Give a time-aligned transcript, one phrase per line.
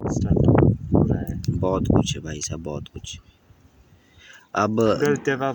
[0.00, 3.18] बहुत कुछ है भाई साहब बहुत कुछ।
[4.54, 4.76] अब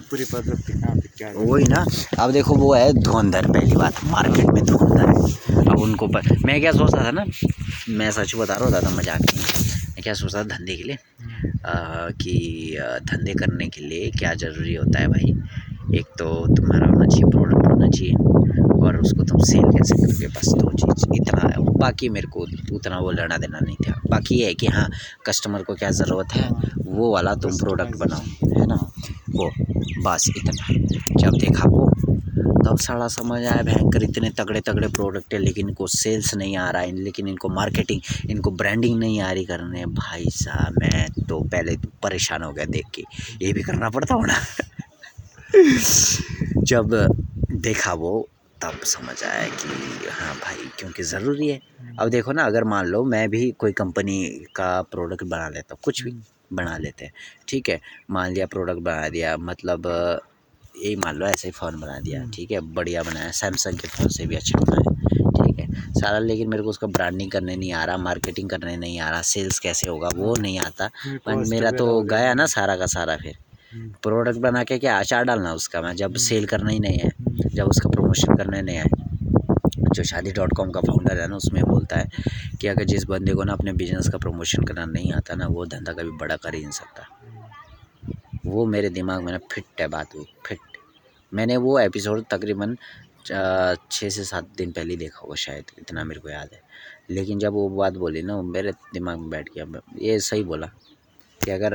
[0.10, 0.24] पूरी।
[1.36, 1.86] वही ना
[2.20, 6.60] अब देखो वो है धुंधर पहली बात मार्केट में धुंधर है। अब उनको पर मैं
[6.62, 7.26] क्या सोचता था ना
[7.90, 9.46] मैं सच बता रहा होता था मज़ाक नहीं
[9.90, 10.98] मैं क्या सोचता था धंधे के लिए?
[11.66, 15.34] आ, कि धंधे करने के लिए क्या ज़रूरी होता है भाई?
[16.00, 18.14] एक तो तुम्हारा होना चाहिए प्रोडक्ट होना चाहिए।
[18.82, 22.40] और उसको तुम सेल कैसे करोगे बस दो चीज़। इतना है। बाकी मेरे को
[22.76, 24.90] उतना वो लेना देना नहीं था। बाकी ये है कि हाँ
[25.26, 28.20] कस्टमर को क्या ज़रूरत है, वो वाला तुम प्रोडक्ट बनाओ,
[28.60, 28.92] है ना?
[29.30, 29.52] वो,
[30.04, 30.74] बस इतना
[31.18, 31.92] जब देखा वो,
[32.66, 36.70] तब सारा समझ आया, भयंकर इतने तगड़े तगड़े प्रोडक्ट है, लेकिन इनको सेल्स नहीं आ
[36.70, 41.40] रहा है, लेकिन इनको मार्केटिंग इनको ब्रांडिंग नहीं आ रही करने भाई साहब, मैं तो
[41.40, 43.04] पहले तो परेशान हो गया देख के।
[43.42, 44.34] ये भी करना पड़ता हो ना
[46.64, 47.08] जब
[47.52, 48.28] देखा वो
[48.64, 51.60] तब समझ आया कि हाँ भाई क्योंकि ज़रूरी है।
[52.00, 54.18] अब देखो ना अगर मान लो मैं भी कोई कंपनी
[54.56, 56.12] का प्रोडक्ट बना लेता हूँ कुछ भी
[56.54, 57.12] बना लेते हैं
[57.48, 57.80] ठीक है?
[58.12, 59.88] मान लिया प्रोडक्ट बना दिया मतलब
[60.84, 62.60] यही मान लो ऐसे ही फ़ोन बना दिया ठीक है?
[62.74, 65.68] बढ़िया बनाया सैमसंग के फ़ोन से भी अच्छा बनाया ठीक है?
[66.00, 69.22] सारा लेकिन मेरे को उसका ब्रांडिंग करने नहीं आ रहा मार्केटिंग करने नहीं आ रहा
[69.22, 70.90] सेल्स कैसे होगा वो नहीं आता।
[71.26, 73.38] पर मेरा तो गया ना सारा का सारा फिर।
[73.74, 75.82] प्रोडक्ट बना के क्या अचार डालना उसका?
[75.82, 77.12] मैं जब सेल करना ही नहीं है
[77.56, 78.90] जब उसका प्रमोशन करने नहीं आए
[79.96, 82.10] जो शादी डॉट कॉम का फाउंडर है ना उसमें बोलता है
[82.62, 85.66] कि अगर जिस बंदे को ना अपने बिज़नेस का प्रमोशन करना नहीं आता ना वो
[85.66, 87.08] धंधा कभी बड़ा कर ही नहीं सकता।
[88.46, 90.60] वो मेरे दिमाग में ना फिट है बात वो फिट।
[91.32, 92.76] मैंने वो एपिसोड तकरीबन
[93.26, 96.62] छः से सात दिन पहले देखा होगा शायद इतना मेरे को याद है।
[97.10, 100.70] लेकिन जब वो बात बोली ना मेरे दिमाग में बैठ गया। ये सही बोला।
[101.44, 101.74] कि अगर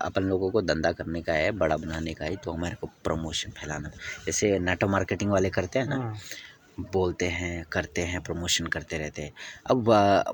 [0.00, 3.50] अपन लोगों को धंधा करने का है बड़ा बनाने का है तो हमारे को प्रमोशन
[3.50, 3.90] फैलाना
[4.26, 6.16] जैसे नेटो मार्केटिंग वाले करते हैं ना हाँ,
[6.92, 9.32] बोलते हैं करते हैं प्रमोशन करते रहते हैं।
[9.70, 9.88] अब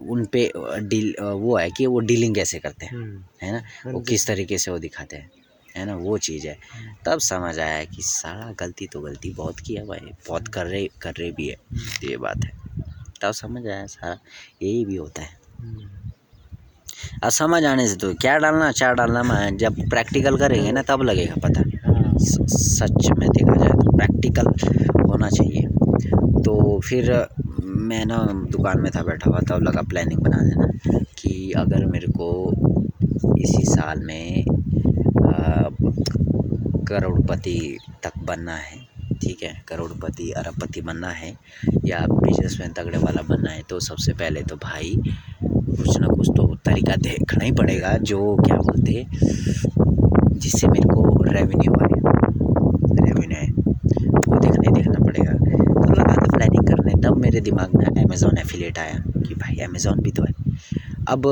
[0.08, 3.62] उन पे डील वो है कि वो डीलिंग कैसे करते हैं हम्म, है ना?
[3.92, 5.30] वो किस तरीके से वो दिखाते हैं
[5.76, 5.96] है ना?
[5.96, 6.58] वो चीज़ है।
[7.06, 11.14] तब समझ आया कि सारा गलती तो गलती बहुत किया भाई बहुत कर रहे कर
[11.14, 11.56] रहे भी है
[12.04, 12.52] ये बात है।
[13.22, 14.18] तब समझ आया सारा
[14.62, 15.40] यही भी होता है।
[17.22, 21.02] अब समझ आने से तो क्या डालना चार डालना मैं जब प्रैक्टिकल करेंगे ना तब
[21.02, 24.46] लगेगा पता। हाँ, सच में देखा जाए तो प्रैक्टिकल
[25.02, 25.62] होना चाहिए।
[26.44, 27.10] तो फिर
[27.64, 28.18] मैं ना
[28.50, 30.66] दुकान में था बैठा हुआ तब लगा प्लानिंग बना देना
[31.18, 32.28] कि अगर मेरे को
[33.38, 34.44] इसी साल में
[36.88, 37.58] करोड़पति
[38.04, 38.80] तक बनना है
[39.22, 41.32] ठीक है करोड़पति अरबपति बनना है
[41.84, 44.96] या बिजनेसमैन तगड़े वाला बनना है तो सबसे पहले तो भाई
[45.76, 49.06] कुछ ना कुछ तो तरीका देखना ही पड़ेगा, जो क्या बोलते
[50.40, 52.00] जिससे मेरे को रेवेन्यू आए।
[53.06, 53.46] रेवेन्यू आए।
[54.28, 58.96] वो देखने देखना पड़ेगा। तो लगा प्लानिंग करने तब मेरे दिमाग में अमेज़ॉन एफिलेट आया,
[59.28, 60.34] कि भाई अमेज़ॉन भी तो है।
[61.08, 61.26] अब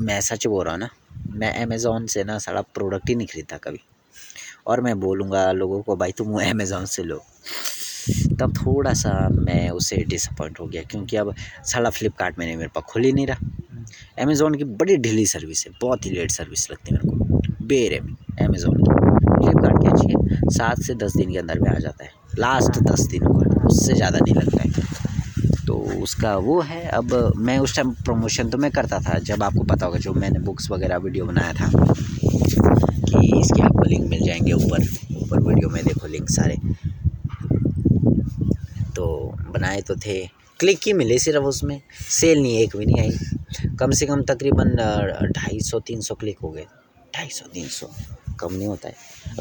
[0.00, 0.88] मैं सच बोल रहा हूँ ना,
[1.36, 3.80] मैं अमेज़ॉन से ना सारा प्रोडक्ट ही नहीं खरीदता कभी।
[4.66, 7.22] और मैं बोलूँगा लोगों को, भाई तुम अमेज़ॉन से लो।
[8.42, 12.84] तब थोड़ा सा मैं उससे डिसअपॉइंट हो गया, क्योंकि अब साला फ्लिपकार्ट मैंने मेरे पास
[12.88, 13.50] खुल ही नहीं रहा।
[14.22, 17.92] अमेज़ॉन की बड़ी ढीली सर्विस है, बहुत ही लेट सर्विस लगती है मेरे को। बेर
[17.92, 19.00] है अमेज़ॉन की।
[19.34, 22.78] फ्लिपकार्ट की अच्छी है, सात से दस दिन के अंदर में आ जाता है। लास्ट
[22.82, 24.70] दस दिन का, उससे ज़्यादा नहीं लगता है।
[25.66, 29.64] तो उसका वो है, अब मैं उस टाइम प्रमोशन तो मैं करता था, जब आपको
[29.64, 34.52] पता होगा, जो मैंने बुक्स वगैरह वीडियो बनाया था, कि इसके आपको लिंक मिल जाएँगे
[34.52, 34.86] ऊपर
[35.16, 36.56] ऊपर वीडियो में देखो लिंक सारे।
[39.72, 40.26] बनाए तो थे।
[40.60, 44.76] क्लिक ही मिले सिर्फ़ उसमें। सेल नहीं एक भी नहीं आई। कम से कम तकरीबन
[45.36, 46.66] ढाई सौ तीन सौ क्लिक हो गए।
[47.16, 47.88] ढाई सौ तीन सौ।
[48.40, 48.94] कम नहीं होता है।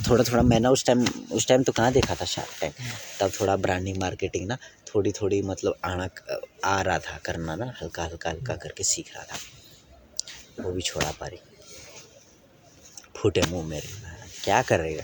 [0.09, 2.73] थोड़ा थोड़ा मैंने उस टाइम उस टाइम तो कहाँ देखा था शार्क टैंक?
[3.19, 6.09] तब थोड़ा ब्रांडिंग मार्केटिंग ना थोड़ी थोड़ी मतलब आना
[6.65, 11.11] आ रहा था करना ना हल्का हल्का हल्का करके सीख रहा था। वो भी छोड़ा
[11.11, 11.39] पा रही
[13.15, 13.87] फूटे मुँह मेरे।
[14.43, 15.03] क्या करेगा?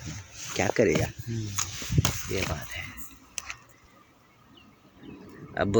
[0.55, 1.07] क्या करेगा?
[1.27, 1.47] हम्म,
[2.35, 2.96] ये बात है।
[5.57, 5.77] अब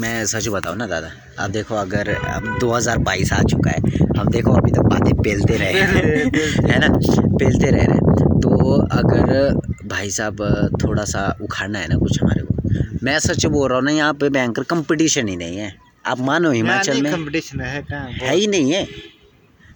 [0.00, 1.10] मैं सच बताऊँ ना दादा
[1.44, 3.80] अब देखो अगर अब 2022 आ चुका है
[4.20, 6.88] अब देखो अभी तक बातें पेलते रहे हैं ना?
[7.38, 10.42] पेलते रह रहे हैं। तो अगर भाई साहब
[10.84, 14.14] थोड़ा सा उखाड़ना है ना कुछ हमारे को मैं सच बोल रहा हूँ ना यहाँ
[14.14, 15.72] पे बैंकर कंपटीशन ही नहीं है।
[16.06, 17.12] आप मानो हिमाचल में?
[17.12, 17.84] कंपटीशन है
[18.22, 18.86] है ही नहीं है।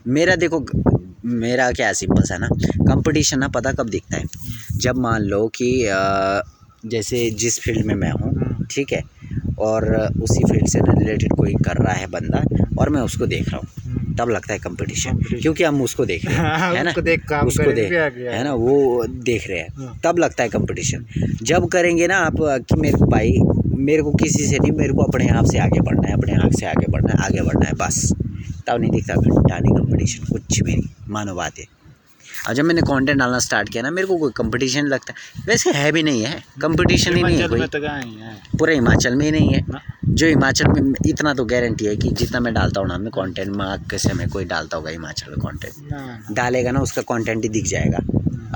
[0.08, 0.64] मेरा देखो
[1.24, 2.48] मेरा क्या सिंपल सा ना
[2.90, 4.24] कंपटीशन ना पता कब दिखता है।
[4.78, 5.70] जब मान लो कि
[6.86, 8.32] जैसे जिस फ़ील्ड में मैं हूँ
[8.76, 9.02] ठीक है।
[9.58, 9.84] और
[10.22, 12.42] उसी फ़ील्ड से रिलेटेड कोई कर रहा है बंदा
[12.78, 16.24] और मैं उसको देख रहा हूँ। हम्म, तब लगता है कंपटीशन क्योंकि हम उसको देख
[16.24, 16.90] रहे हैं है ना?
[16.90, 18.52] उसको देख काम उसको देख है ना?
[18.54, 21.04] वो देख रहे हैं। हाँ। तब लगता है कंपटीशन
[21.42, 23.32] जब करेंगे ना आप कि मेरे को भाई
[23.86, 26.52] मेरे को किसी से नहीं मेरे को अपने आप से आगे बढ़ना है अपने आप
[26.58, 28.12] से आगे बढ़ना है आगे बढ़ना है बस।
[28.66, 31.64] तब नहीं दिखता घंटा नहीं कंपटीशन कुछ भी नहीं मानो बात है।
[32.46, 35.70] और जब मैंने कंटेंट डालना स्टार्ट किया ना मेरे को कोई कंपटीशन लगता है। वैसे
[35.72, 39.54] है भी नहीं है कंपटीशन ही नहीं है कोई। तो पूरे हिमाचल में ही नहीं
[39.54, 39.64] है।
[40.08, 43.50] जो हिमाचल में इतना तो गारंटी है कि जितना मैं डालता हूँ ना मैं कॉन्टेंट
[43.56, 47.64] में कैसे में कोई डालता होगा हिमाचल में कॉन्टेंट डालेगा ना उसका कॉन्टेंट ही दिख
[47.66, 47.98] जाएगा।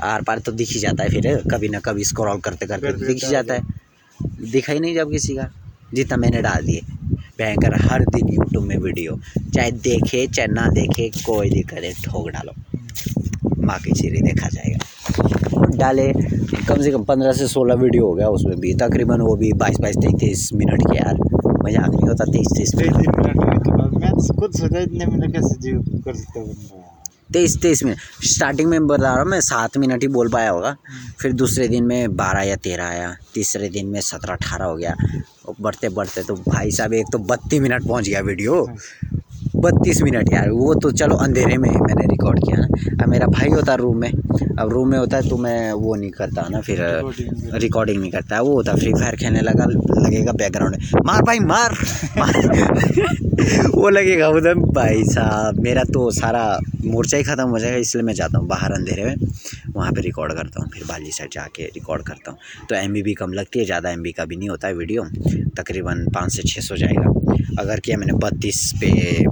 [0.03, 3.05] आर पार तो दिख ही जाता है फिर कभी ना कभी स्क्रॉल करते करते करते
[3.05, 3.79] दिख ही जाता है।
[4.51, 5.49] दिखा ही नहीं जब किसी का
[5.93, 6.81] जितना मैंने डाल दिए।
[7.37, 9.19] भयंकर हर दिन यूट्यूब में वीडियो
[9.55, 12.53] चाहे देखे चाहे ना देखे कोई दिक्कत है ठोक डालो।
[13.71, 14.79] माँ की चीरी देखा जाएगा।
[15.57, 16.07] और डाले
[16.67, 19.77] कम से कम पंद्रह से सोलह वीडियो हो गया उसमें भी। तकरीबन वो भी बाईस
[19.81, 21.15] बाईस तेईस तेईस मिनट के यार।
[21.63, 25.55] मज़ाक नहीं होता तेईस तेईस मिनट मिनट के बाद मैं खुद सोचा इतने मिनट कैसे
[25.61, 26.89] जीव कर सकते
[27.33, 30.75] तेईस तेईस मिनट। स्टार्टिंग में बता रहा हूँ मैं सात मिनट ही बोल पाया होगा।
[31.19, 34.95] फिर दूसरे दिन में बारह या तेरह आया। तीसरे दिन में सत्रह अठारह हो गया।
[35.61, 38.65] बढ़ते बढ़ते तो भाई साहब एक तो बत्तीस मिनट पहुँच गया वीडियो।
[39.61, 42.67] बत्तीस मिनट यार वो तो चलो अंधेरे में मैंने रिकॉर्ड किया ना।
[43.03, 46.09] अब मेरा भाई होता रूम में अब रूम में होता है तो मैं वो नहीं
[46.11, 46.79] करता ना फिर
[47.55, 51.39] रिकॉर्डिंग नहीं करता। है वो होता फ्री फायर खेलने लगा लगेगा बैकग्राउंड में मार भाई
[51.41, 51.77] मार,
[52.17, 53.19] मार।
[53.75, 56.43] वो लगेगा उधर भाई साहब मेरा तो सारा
[56.85, 59.15] मोर्चा ही ख़त्म हो जाएगा इसलिए मैं जाता हूँ बाहर अंधेरे में।
[59.75, 63.13] वहाँ पे रिकॉर्ड करता हूँ फिर बाली साइड जाके रिकॉर्ड करता हूँ। तो एमबी भी
[63.13, 65.03] कम लगती है ज़्यादा एमबी का भी नहीं होता है वीडियो
[65.57, 67.13] तकरीबन पाँच से छः सौ जाएगा।
[67.59, 68.91] अगर किया मैंने बत्तीस पे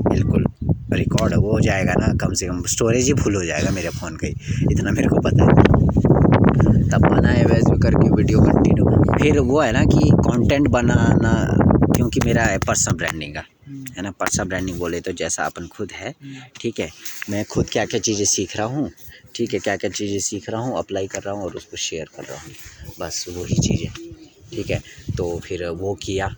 [0.09, 0.45] बिल्कुल
[0.93, 4.15] रिकॉर्ड वो हो जाएगा ना कम से कम स्टोरेज ही फुल हो जाएगा मेरे फ़ोन
[4.15, 9.59] का ही इतना मेरे को पता है। तब बनाए वैसे करके वीडियो कंटिन्यू फिर वो
[9.61, 11.33] है ना कि कंटेंट बनाना
[11.95, 13.43] क्योंकि मेरा है पर्सनल ब्रांडिंग का
[13.97, 16.13] है ना पर्सनल ब्रांडिंग बोले तो जैसा अपन खुद है
[16.61, 16.89] ठीक है।
[17.29, 18.89] मैं खुद क्या क्या चीज़ें सीख रहा हूँ
[19.35, 22.09] ठीक है क्या क्या चीज़ें सीख रहा हूँ अप्लाई कर रहा हूँ और उसको शेयर
[22.15, 23.91] कर रहा हूँ बस वही चीज़ें
[24.51, 24.81] ठीक है।
[25.17, 26.35] तो फिर वो किया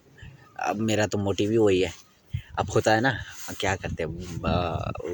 [0.62, 1.92] अब मेरा तो मोटिव ही वही है।
[2.60, 3.12] अब होता है ना
[3.60, 4.10] क्या करते हैं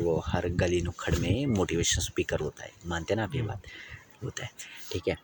[0.04, 3.62] वो हर गली नुक्कड़ में मोटिवेशन स्पीकर होता है। मानते हैं ना आप ये बात?
[4.24, 4.50] होता है।
[4.92, 5.18] ठीक है?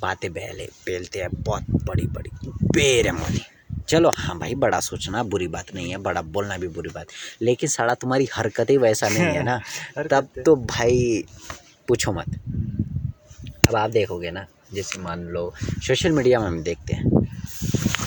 [0.00, 3.40] बातें बहले बेलते हैं बहुत बड़ी बड़ी बेरमनी
[3.88, 7.06] चलो हाँ भाई बड़ा सोचना बुरी बात नहीं है बड़ा बोलना भी बुरी बात।
[7.42, 9.60] लेकिन साला तुम्हारी हरकतें वैसा नहीं है ना।
[10.10, 11.24] तब तो भाई
[11.88, 12.38] पूछो मत।
[13.68, 15.52] अब आप देखोगे ना जैसे मान लो
[15.86, 17.26] सोशल मीडिया में हम देखते हैं।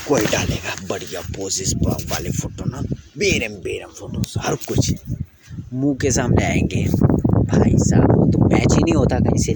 [0.08, 2.82] कोई डालेगा। बढ़िया पोजेस वाले फ़ोटो ना।
[3.18, 4.94] बेरम बेरम फ़ोटोस हर कुछ।
[5.74, 9.52] मुँह के सामने आएँगे। भाई साहब वो तो मैच ही नहीं होता कहीं से।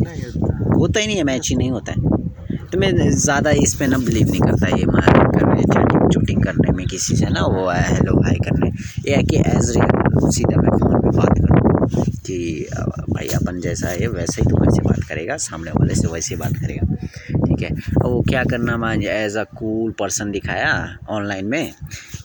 [0.78, 3.98] होता। ही नहीं है मैच ही नहीं होता है। तो मैं ज़्यादा इस पे ना
[3.98, 7.82] बिलीव नहीं करता। ये मार करने चैटिंग चूटिंग करने में किसी से ना वो है
[7.94, 8.70] हेलो हाई करने।
[9.10, 12.68] ये है कि एज रियल सीधा मैं फ़ोन पे बात करूँ कि
[13.10, 16.40] भाई अपन जैसा है वैसे ही तुम्हारे से बात करेगा सामने वाले से वैसे ही
[16.42, 20.72] बात करेगा। ठीक है। अब वो क्या करना मैं एज अ कूल पर्सन दिखाया
[21.10, 21.74] ऑनलाइन में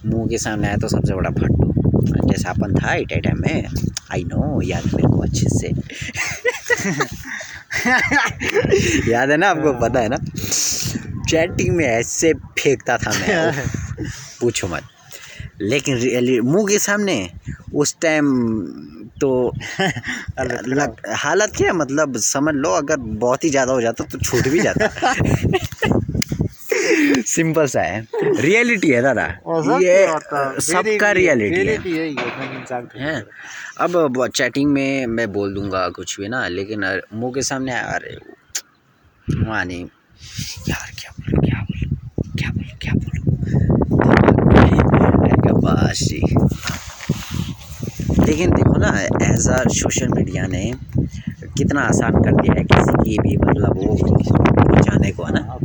[0.06, 1.72] मुँह के सामने आया तो सबसे बड़ा फट्टू।
[2.30, 3.68] जैसा अपन था इट टाइम में
[4.12, 5.68] आई नो याद है मेरे को अच्छे से।
[9.10, 10.18] याद है ना आपको पता है ना?
[11.28, 13.66] चैटिंग में ऐसे फेंकता था मैं
[14.40, 14.82] पूछो मत।
[15.60, 17.16] लेकिन रियली मुँह के सामने
[17.74, 18.24] उस टाइम
[19.24, 19.52] तो
[20.40, 21.74] लग, हालत क्या है?
[21.76, 24.88] मतलब समझ लो अगर बहुत ही ज़्यादा हो जाता तो छूट भी जाता।
[27.26, 28.00] सिंपल सा है।
[28.40, 29.26] रियलिटी है दादा।
[29.80, 29.96] ये
[30.60, 33.22] सबका रियलिटी है। है हैं?
[33.80, 38.16] अब चैटिंग में मैं बोल दूँगा कुछ भी ना लेकिन मुँह के सामने अरे
[39.28, 39.84] वहाँ नहीं।
[40.68, 41.96] यार क्या बोलूँ क्या बोलूँ
[42.38, 43.20] क्या बोलूँ क्या बोलूँ?
[45.64, 46.20] बस जी।
[48.26, 48.90] लेकिन देखो ना
[49.30, 50.64] एज आ सोशल मीडिया ने
[51.58, 55.40] कितना आसान कर दिया है किसी की भी मतलब वो जाने को है ना?
[55.40, 55.58] हाँ,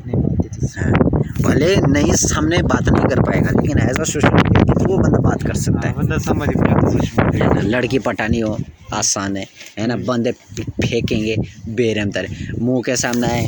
[1.41, 4.97] भले नहीं सामने बात नहीं कर पाएगा लेकिन एज आ सोशल मीडिया के थ्रू वो
[5.03, 7.61] बंदा बात कर सकता है हाँ, बंदा समझ गया सोशल मीडिया है ना?
[7.77, 8.57] लड़की पटानी हो
[9.01, 9.45] आसान है
[9.79, 9.95] है ना?
[10.11, 11.35] बंदे फेंकेंगे
[11.79, 13.47] बेरम तरह मुँह के सामने आए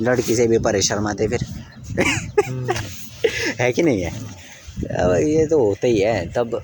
[0.00, 1.44] लड़की से भी परे शर्माते फिर।
[3.60, 4.10] है कि नहीं है?
[5.00, 6.60] अब ये तो होता ही है तब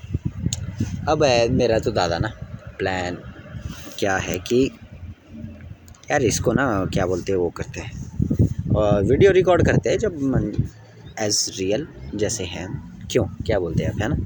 [1.11, 2.29] अब है मेरा तो दादा ना
[2.79, 3.17] प्लान
[3.99, 4.71] क्या है कि
[6.11, 10.15] यार इसको ना, क्या बोलते हैं, वो करते हैं और वीडियो रिकॉर्ड करते हैं जब
[11.21, 12.69] एज रियल जैसे हैं।
[13.11, 13.25] क्यों?
[13.47, 14.17] क्या बोलते हैं आप, है ना?